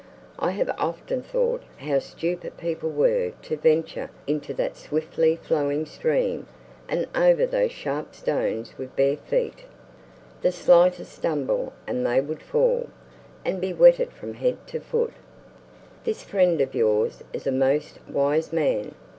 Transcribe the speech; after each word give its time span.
"I 0.39 0.49
have 0.53 0.71
often 0.79 1.21
thought 1.21 1.61
how 1.77 1.99
stupid 1.99 2.57
people 2.57 2.89
were 2.89 3.33
to 3.43 3.55
venture 3.55 4.09
into 4.25 4.51
that 4.55 4.75
swiftly 4.75 5.35
flowing 5.35 5.85
stream 5.85 6.47
and 6.89 7.05
over 7.13 7.45
those 7.45 7.71
sharp 7.71 8.15
stones 8.15 8.73
with 8.79 8.95
bare 8.95 9.17
feet. 9.17 9.65
The 10.41 10.51
slightest 10.51 11.13
stumble 11.13 11.73
and 11.85 12.03
they 12.03 12.19
would 12.19 12.41
fall, 12.41 12.89
and 13.45 13.61
be 13.61 13.73
wetted 13.73 14.11
from 14.11 14.33
head 14.33 14.65
to 14.69 14.79
foot. 14.79 15.13
This 16.03 16.23
friend 16.23 16.59
of 16.61 16.73
yours 16.73 17.23
is 17.31 17.45
a 17.45 17.51
most 17.51 17.99
wise 18.09 18.51
man. 18.51 18.95